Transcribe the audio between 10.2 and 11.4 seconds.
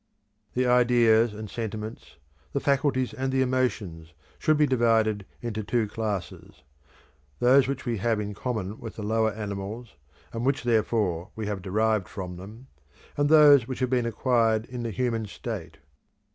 and which therefore